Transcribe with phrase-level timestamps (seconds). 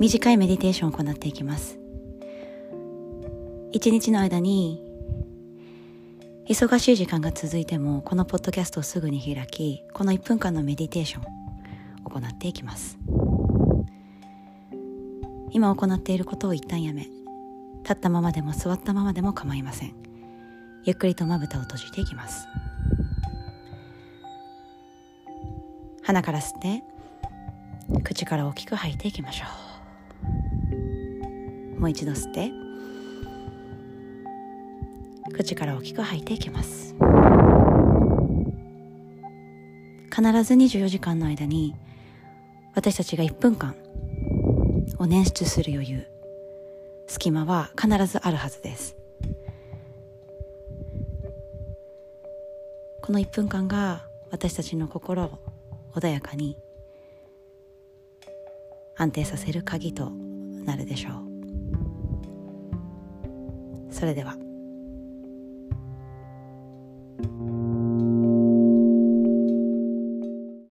[0.00, 1.78] 短いメディテーションを行っていきます。
[3.70, 4.82] 一日の間に
[6.48, 12.98] 忙しい時間が続いてもこのポッドキャストをすぐに開きこの1分間のメディテーションを行っていきます。
[15.50, 17.02] 今行っていることを一旦やめ
[17.82, 19.94] 立ったままでも座ったままでも構いません。
[20.84, 22.46] ゆっくりとまぶたを閉じていきます。
[26.02, 26.82] 鼻から吸って
[28.02, 29.73] 口から大きく吐いていきましょう。
[31.78, 32.52] もう一度吸って。
[35.32, 36.94] 口から大きく吐いていきます。
[40.14, 41.74] 必ず24時間の間に
[42.74, 43.74] 私たちが1分間
[44.98, 46.06] を捻出する余裕
[47.08, 48.96] 隙間は必ずあるはずです。
[53.02, 55.38] この1分間が私たちの心を
[55.94, 56.56] 穏やかに
[58.96, 61.33] 安定させる鍵となるでしょう。
[63.94, 64.53] それでは。